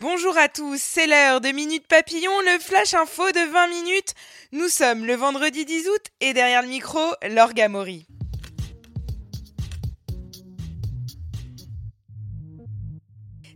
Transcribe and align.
Bonjour 0.00 0.36
à 0.36 0.48
tous, 0.48 0.80
c'est 0.80 1.06
l'heure 1.06 1.40
de 1.40 1.48
Minute 1.48 1.86
Papillon, 1.86 2.32
le 2.40 2.58
flash 2.58 2.94
info 2.94 3.30
de 3.30 3.52
20 3.52 3.68
minutes. 3.68 4.14
Nous 4.52 4.68
sommes 4.68 5.04
le 5.04 5.14
vendredi 5.14 5.64
10 5.64 5.88
août 5.88 6.02
et 6.20 6.32
derrière 6.32 6.62
le 6.62 6.68
micro, 6.68 7.00
Laure 7.28 7.52
Mori. 7.68 8.06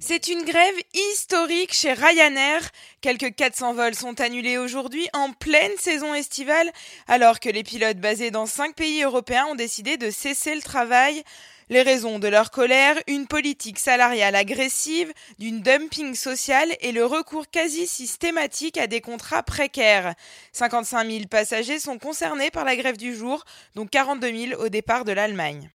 C'est 0.01 0.29
une 0.29 0.45
grève 0.45 0.75
historique 0.95 1.75
chez 1.75 1.93
Ryanair. 1.93 2.61
Quelques 3.01 3.35
400 3.35 3.75
vols 3.75 3.97
sont 3.97 4.21
annulés 4.21 4.57
aujourd'hui 4.57 5.09
en 5.13 5.33
pleine 5.33 5.77
saison 5.77 6.15
estivale, 6.15 6.71
alors 7.09 7.41
que 7.41 7.49
les 7.49 7.65
pilotes 7.65 7.99
basés 7.99 8.31
dans 8.31 8.47
5 8.47 8.77
pays 8.77 9.03
européens 9.03 9.47
ont 9.47 9.57
décidé 9.57 9.97
de 9.97 10.11
cesser 10.11 10.55
le 10.55 10.63
travail. 10.63 11.25
Les 11.69 11.83
raisons 11.83 12.21
de 12.21 12.29
leur 12.29 12.53
colère, 12.53 12.97
une 13.09 13.27
politique 13.27 13.81
salariale 13.81 14.37
agressive, 14.37 15.13
d'une 15.41 15.63
dumping 15.63 16.15
social 16.15 16.69
et 16.81 16.93
le 16.93 17.05
recours 17.05 17.51
quasi 17.51 17.89
systématique 17.89 18.79
à 18.79 18.87
des 18.87 19.01
contrats 19.01 19.43
précaires. 19.43 20.15
55 20.53 21.11
000 21.11 21.25
passagers 21.29 21.81
sont 21.81 21.99
concernés 21.99 22.51
par 22.51 22.65
la 22.65 22.77
grève 22.77 22.97
du 22.97 23.15
jour, 23.15 23.45
dont 23.75 23.87
42 23.87 24.49
000 24.51 24.63
au 24.63 24.69
départ 24.69 25.05
de 25.05 25.13
l'Allemagne. 25.13 25.71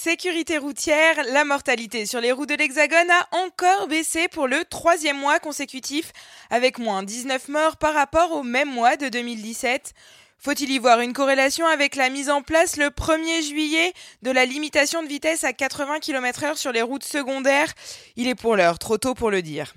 Sécurité 0.00 0.58
routière, 0.58 1.16
la 1.32 1.44
mortalité 1.44 2.06
sur 2.06 2.20
les 2.20 2.30
routes 2.30 2.50
de 2.50 2.54
l'Hexagone 2.54 3.10
a 3.10 3.28
encore 3.32 3.88
baissé 3.88 4.28
pour 4.28 4.46
le 4.46 4.64
troisième 4.64 5.18
mois 5.18 5.40
consécutif, 5.40 6.12
avec 6.50 6.78
moins 6.78 7.02
19 7.02 7.48
morts 7.48 7.76
par 7.78 7.94
rapport 7.94 8.30
au 8.30 8.44
même 8.44 8.70
mois 8.70 8.96
de 8.96 9.08
2017. 9.08 9.94
Faut-il 10.38 10.70
y 10.70 10.78
voir 10.78 11.00
une 11.00 11.12
corrélation 11.12 11.66
avec 11.66 11.96
la 11.96 12.10
mise 12.10 12.30
en 12.30 12.42
place 12.42 12.76
le 12.76 12.90
1er 12.90 13.42
juillet 13.42 13.92
de 14.22 14.30
la 14.30 14.44
limitation 14.44 15.02
de 15.02 15.08
vitesse 15.08 15.42
à 15.42 15.52
80 15.52 15.98
km 15.98 16.42
h 16.42 16.54
sur 16.54 16.70
les 16.70 16.82
routes 16.82 17.02
secondaires? 17.02 17.74
Il 18.14 18.28
est 18.28 18.36
pour 18.36 18.54
l'heure 18.54 18.78
trop 18.78 18.98
tôt 18.98 19.14
pour 19.14 19.32
le 19.32 19.42
dire. 19.42 19.74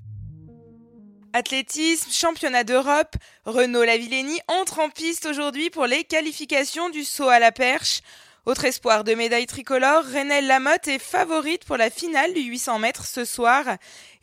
Athlétisme, 1.33 2.11
championnat 2.11 2.63
d'Europe, 2.63 3.15
Renault 3.45 3.85
Lavillenie 3.85 4.39
entre 4.47 4.81
en 4.81 4.89
piste 4.89 5.25
aujourd'hui 5.25 5.71
pour 5.71 5.87
les 5.87 6.03
qualifications 6.03 6.91
du 6.91 7.05
saut 7.05 7.29
à 7.29 7.39
la 7.39 7.51
perche. 7.51 8.03
Autre 8.47 8.65
espoir 8.65 9.03
de 9.03 9.13
médaille 9.13 9.45
tricolore, 9.45 10.03
Renelle 10.03 10.47
Lamotte 10.47 10.87
est 10.87 10.97
favorite 10.97 11.63
pour 11.63 11.77
la 11.77 11.91
finale 11.91 12.33
du 12.33 12.41
800 12.41 12.79
mètres 12.79 13.05
ce 13.05 13.23
soir. 13.23 13.63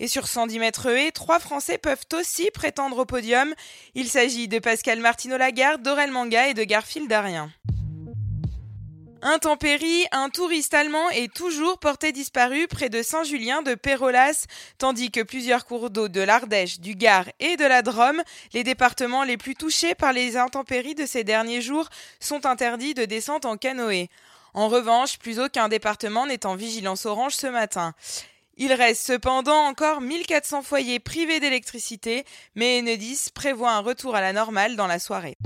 Et 0.01 0.09
sur 0.09 0.27
110 0.27 0.59
mètres 0.59 0.89
haies, 0.89 1.13
trois 1.13 1.39
Français 1.39 1.79
peuvent 1.79 2.05
aussi 2.15 2.51
prétendre 2.51 2.99
au 2.99 3.05
podium. 3.05 3.55
Il 3.95 4.09
s'agit 4.09 4.49
de 4.49 4.59
Pascal 4.59 4.99
Martino-Lagarde, 4.99 5.83
d'Aurel 5.83 6.11
Manga 6.11 6.49
et 6.49 6.55
de 6.55 6.65
Garfield 6.65 7.09
Darien. 7.09 7.53
Intempérie, 9.23 10.07
un 10.13 10.31
touriste 10.31 10.75
allemand 10.75 11.11
est 11.11 11.33
toujours 11.35 11.79
porté 11.79 12.13
disparu 12.13 12.69
près 12.69 12.89
de 12.89 13.03
Saint-Julien 13.03 13.63
de 13.63 13.75
Pérolas, 13.75 14.47
tandis 14.79 15.11
que 15.11 15.23
plusieurs 15.23 15.67
cours 15.67 15.91
d'eau 15.91 16.07
de 16.07 16.21
l'Ardèche, 16.21 16.79
du 16.79 16.95
Gard 16.95 17.25
et 17.41 17.57
de 17.57 17.65
la 17.65 17.83
Drôme, 17.83 18.23
les 18.53 18.63
départements 18.63 19.25
les 19.25 19.37
plus 19.37 19.57
touchés 19.57 19.97
par 19.97 20.13
les 20.13 20.37
intempéries 20.37 20.95
de 20.95 21.05
ces 21.05 21.25
derniers 21.25 21.63
jours, 21.63 21.89
sont 22.21 22.47
interdits 22.47 22.95
de 22.95 23.07
descente 23.07 23.45
en 23.45 23.57
canoë. 23.57 24.09
En 24.55 24.69
revanche, 24.69 25.19
plus 25.19 25.41
aucun 25.41 25.69
département 25.69 26.25
n'est 26.25 26.47
en 26.47 26.55
vigilance 26.55 27.05
orange 27.05 27.35
ce 27.35 27.49
matin. 27.49 27.95
Il 28.57 28.73
reste 28.73 29.05
cependant 29.05 29.65
encore 29.65 30.01
1400 30.01 30.63
foyers 30.63 31.01
privés 31.01 31.41
d'électricité, 31.41 32.25
mais 32.55 32.79
Enedis 32.79 33.31
prévoit 33.35 33.73
un 33.73 33.81
retour 33.81 34.15
à 34.15 34.21
la 34.21 34.33
normale 34.33 34.77
dans 34.77 34.87
la 34.87 35.01
soirée. 35.01 35.37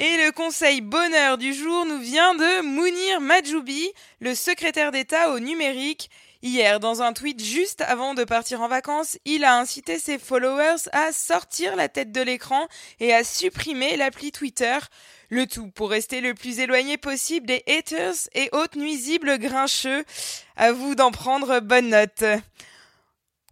Et 0.00 0.16
le 0.16 0.30
conseil 0.30 0.80
bonheur 0.80 1.38
du 1.38 1.52
jour 1.52 1.84
nous 1.84 1.98
vient 1.98 2.32
de 2.36 2.62
Mounir 2.62 3.20
Majoubi, 3.20 3.90
le 4.20 4.36
secrétaire 4.36 4.92
d'État 4.92 5.32
au 5.32 5.40
numérique. 5.40 6.08
Hier, 6.40 6.78
dans 6.78 7.02
un 7.02 7.12
tweet 7.12 7.42
juste 7.42 7.80
avant 7.80 8.14
de 8.14 8.22
partir 8.22 8.60
en 8.60 8.68
vacances, 8.68 9.18
il 9.24 9.42
a 9.42 9.58
incité 9.58 9.98
ses 9.98 10.18
followers 10.18 10.88
à 10.92 11.10
sortir 11.10 11.74
la 11.74 11.88
tête 11.88 12.12
de 12.12 12.20
l'écran 12.20 12.68
et 13.00 13.12
à 13.12 13.24
supprimer 13.24 13.96
l'appli 13.96 14.30
Twitter. 14.30 14.78
Le 15.30 15.48
tout 15.48 15.68
pour 15.72 15.90
rester 15.90 16.20
le 16.20 16.32
plus 16.32 16.60
éloigné 16.60 16.96
possible 16.96 17.48
des 17.48 17.64
haters 17.66 18.28
et 18.36 18.50
autres 18.52 18.78
nuisibles 18.78 19.36
grincheux. 19.40 20.04
À 20.54 20.70
vous 20.70 20.94
d'en 20.94 21.10
prendre 21.10 21.58
bonne 21.58 21.88
note. 21.88 22.22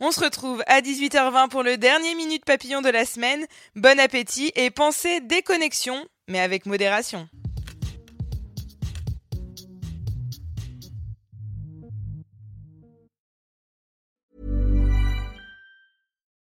On 0.00 0.10
se 0.10 0.20
retrouve 0.20 0.62
à 0.66 0.82
18h20 0.82 1.48
pour 1.48 1.62
le 1.62 1.78
dernier 1.78 2.14
minute 2.14 2.44
papillon 2.44 2.82
de 2.82 2.90
la 2.90 3.06
semaine. 3.06 3.46
Bon 3.76 3.98
appétit 3.98 4.52
et 4.54 4.70
pensez 4.70 5.20
déconnexion 5.20 6.06
mais 6.28 6.40
avec 6.40 6.66
modération. 6.66 7.28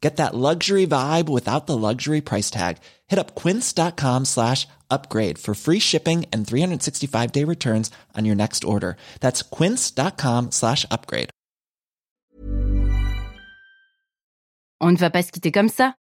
Get 0.00 0.18
that 0.18 0.34
luxury 0.34 0.86
vibe 0.86 1.28
without 1.28 1.66
the 1.66 1.76
luxury 1.76 2.20
price 2.20 2.50
tag. 2.50 2.76
Hit 3.08 3.18
up 3.18 3.34
quince.com 3.34 4.26
slash 4.26 4.68
upgrade 4.90 5.38
for 5.38 5.54
free 5.54 5.80
shipping 5.80 6.26
and 6.32 6.46
365 6.46 7.32
day 7.32 7.44
returns 7.44 7.90
on 8.14 8.24
your 8.24 8.36
next 8.36 8.64
order. 8.64 8.96
That's 9.20 9.42
quince.com 9.42 10.50
slash 10.52 10.84
upgrade. 10.90 11.30
On 14.78 14.92
ne 14.92 14.98
va 14.98 15.08
pas 15.08 15.22
se 15.22 15.32
quitter 15.32 15.50
comme 15.50 15.70
ça. 15.70 15.94